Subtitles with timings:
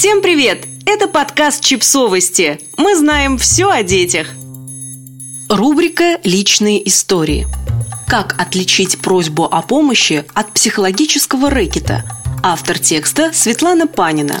[0.00, 0.64] Всем привет!
[0.86, 2.58] Это подкаст «Чипсовости».
[2.78, 4.28] Мы знаем все о детях.
[5.50, 7.46] Рубрика «Личные истории».
[8.08, 12.06] Как отличить просьбу о помощи от психологического рэкета?
[12.42, 14.38] Автор текста Светлана Панина.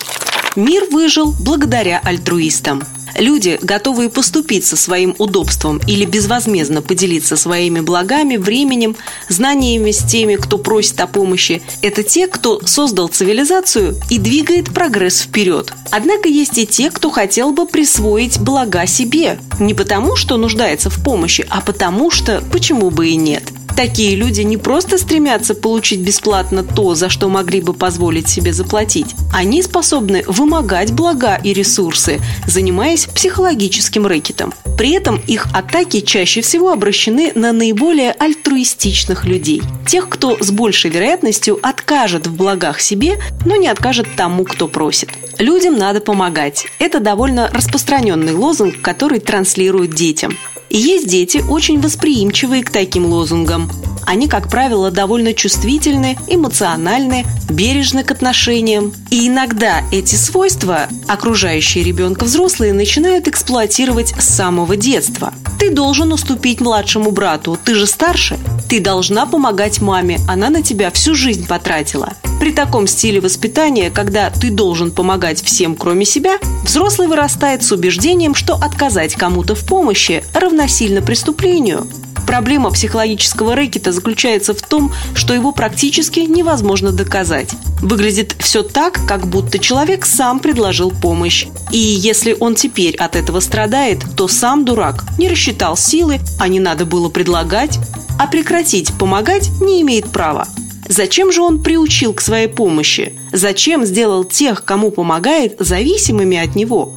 [0.56, 2.82] Мир выжил благодаря альтруистам–
[3.20, 8.96] Люди, готовые поступиться своим удобством или безвозмездно поделиться своими благами, временем,
[9.28, 15.20] знаниями с теми, кто просит о помощи, это те, кто создал цивилизацию и двигает прогресс
[15.20, 15.70] вперед.
[15.90, 19.38] Однако есть и те, кто хотел бы присвоить блага себе.
[19.58, 23.42] Не потому, что нуждается в помощи, а потому что почему бы и нет–
[23.80, 29.14] Такие люди не просто стремятся получить бесплатно то, за что могли бы позволить себе заплатить.
[29.32, 34.52] Они способны вымогать блага и ресурсы, занимаясь психологическим рэкетом.
[34.76, 39.62] При этом их атаки чаще всего обращены на наиболее альтруистичных людей.
[39.86, 45.08] Тех, кто с большей вероятностью откажет в благах себе, но не откажет тому, кто просит.
[45.38, 46.66] Людям надо помогать.
[46.78, 50.36] Это довольно распространенный лозунг, который транслируют детям.
[50.70, 53.70] И есть дети, очень восприимчивые к таким лозунгам.
[54.06, 58.92] Они, как правило, довольно чувствительны, эмоциональны, бережны к отношениям.
[59.10, 65.34] И иногда эти свойства окружающие ребенка взрослые начинают эксплуатировать с самого детства.
[65.58, 68.38] Ты должен уступить младшему брату, ты же старше.
[68.68, 72.14] Ты должна помогать маме, она на тебя всю жизнь потратила.
[72.40, 78.34] При таком стиле воспитания, когда ты должен помогать всем, кроме себя, взрослый вырастает с убеждением,
[78.34, 81.86] что отказать кому-то в помощи равносильно преступлению.
[82.26, 87.50] Проблема психологического рэкета заключается в том, что его практически невозможно доказать.
[87.82, 91.46] Выглядит все так, как будто человек сам предложил помощь.
[91.70, 96.60] И если он теперь от этого страдает, то сам дурак не рассчитал силы, а не
[96.60, 97.78] надо было предлагать,
[98.18, 100.46] а прекратить помогать не имеет права.
[100.90, 103.12] Зачем же он приучил к своей помощи?
[103.30, 106.94] Зачем сделал тех, кому помогает, зависимыми от него?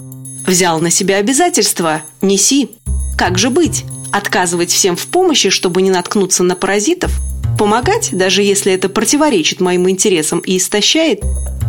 [0.47, 2.71] Взял на себя обязательства– неси.
[3.15, 3.85] Как же быть?
[4.11, 7.11] Отказывать всем в помощи, чтобы не наткнуться на паразитов?
[7.59, 11.21] Помогать, даже если это противоречит моим интересам и истощает?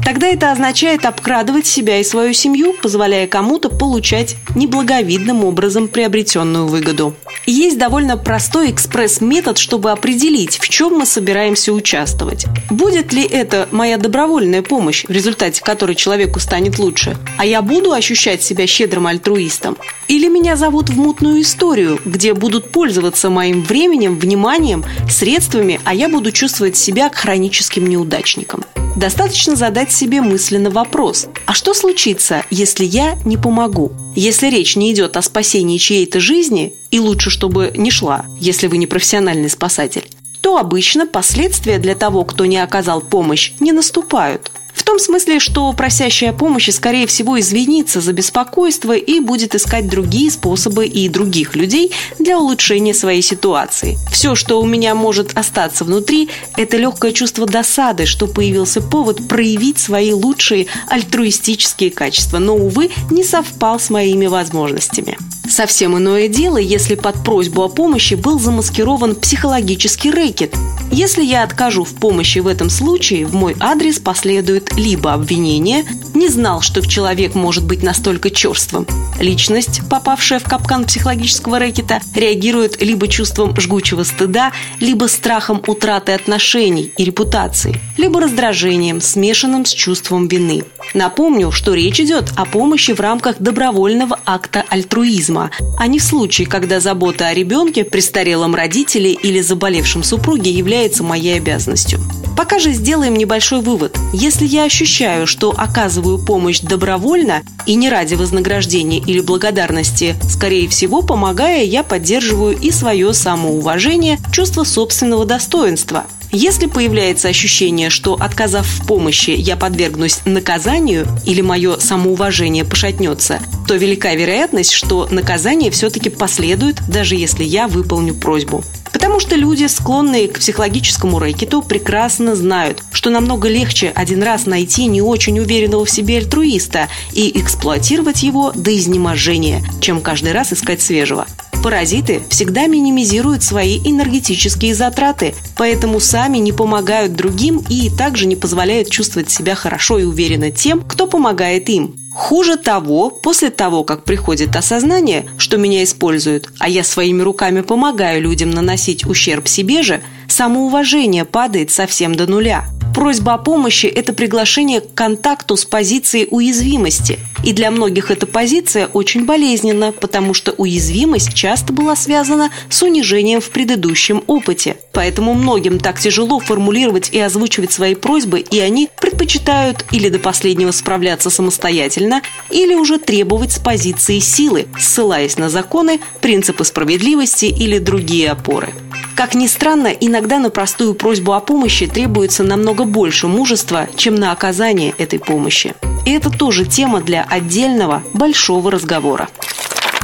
[0.02, 7.14] Тогда это означает обкрадывать себя и свою семью, позволяя кому-то получать неблаговидным образом приобретенную выгоду.
[7.46, 12.46] Есть довольно простой экспресс-метод, чтобы определить, в чем мы собираемся участвовать.
[12.70, 17.92] Будет ли это моя добровольная помощь, в результате которой человеку станет лучше, а я буду
[17.92, 19.76] ощущать себя щедрым альтруистом?
[20.08, 26.08] Или меня зовут в мутную историю, где будут пользоваться моим временем, вниманием, средствами, а я
[26.08, 28.64] буду чувствовать себя хроническим неудачником?
[28.96, 33.92] Достаточно задать себе мысленно вопрос, а что случится, если я не помогу?
[34.14, 38.76] Если речь не идет о спасении чьей-то жизни, и лучше, чтобы не шла, если вы
[38.76, 40.08] не профессиональный спасатель,
[40.40, 44.52] то обычно последствия для того, кто не оказал помощь, не наступают.
[44.84, 49.88] В том смысле, что просящая о помощи, скорее всего, извинится за беспокойство и будет искать
[49.88, 53.96] другие способы и других людей для улучшения своей ситуации.
[54.12, 56.28] Все, что у меня может остаться внутри,
[56.58, 63.24] это легкое чувство досады, что появился повод проявить свои лучшие альтруистические качества, но, увы, не
[63.24, 65.13] совпал с моими возможностями.
[65.54, 70.56] Совсем иное дело, если под просьбу о помощи был замаскирован психологический рэкет.
[70.90, 76.28] Если я откажу в помощи в этом случае, в мой адрес последует либо обвинение «не
[76.28, 78.84] знал, что человек может быть настолько черствым».
[79.20, 84.50] Личность, попавшая в капкан психологического рэкета, реагирует либо чувством жгучего стыда,
[84.80, 90.64] либо страхом утраты отношений и репутации, либо раздражением, смешанным с чувством вины.
[90.94, 95.43] Напомню, что речь идет о помощи в рамках добровольного акта альтруизма,
[95.76, 101.36] а не в случае, когда забота о ребенке, престарелом родителе или заболевшем супруге является моей
[101.36, 102.00] обязанностью.
[102.36, 103.96] Пока же сделаем небольшой вывод.
[104.12, 111.02] Если я ощущаю, что оказываю помощь добровольно и не ради вознаграждения или благодарности, скорее всего,
[111.02, 116.06] помогая, я поддерживаю и свое самоуважение, чувство собственного достоинства.
[116.36, 123.38] Если появляется ощущение, что отказав в помощи, я подвергнусь наказанию или мое самоуважение пошатнется,
[123.68, 128.64] то велика вероятность, что наказание все-таки последует, даже если я выполню просьбу.
[128.92, 134.86] Потому что люди, склонные к психологическому рэкету, прекрасно знают, что намного легче один раз найти
[134.86, 140.82] не очень уверенного в себе альтруиста и эксплуатировать его до изнеможения, чем каждый раз искать
[140.82, 141.28] свежего.
[141.64, 148.90] Паразиты всегда минимизируют свои энергетические затраты, поэтому сами не помогают другим и также не позволяют
[148.90, 151.96] чувствовать себя хорошо и уверенно тем, кто помогает им.
[152.12, 158.20] Хуже того, после того, как приходит осознание, что меня используют, а я своими руками помогаю
[158.20, 162.64] людям наносить ущерб себе же, самоуважение падает совсем до нуля.
[162.94, 167.18] Просьба о помощи– это приглашение к контакту с позицией уязвимости.
[167.42, 173.40] И для многих эта позиция очень болезненна, потому что уязвимость часто была связана с унижением
[173.40, 174.76] в предыдущем опыте.
[174.92, 180.70] Поэтому многим так тяжело формулировать и озвучивать свои просьбы, и они предпочитают или до последнего
[180.70, 188.30] справляться самостоятельно, или уже требовать с позиции силы, ссылаясь на законы, принципы справедливости или другие
[188.30, 188.72] опоры.
[189.14, 194.32] Как ни странно, иногда на простую просьбу о помощи требуется намного больше мужества, чем на
[194.32, 195.74] оказание этой помощи.
[196.04, 199.28] И это тоже тема для отдельного большого разговора.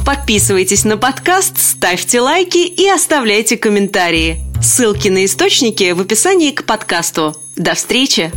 [0.05, 4.39] Подписывайтесь на подкаст, ставьте лайки и оставляйте комментарии.
[4.61, 7.35] Ссылки на источники в описании к подкасту.
[7.55, 8.31] До встречи!